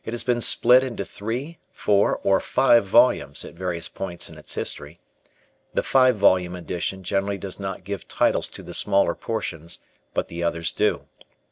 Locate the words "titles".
8.07-8.47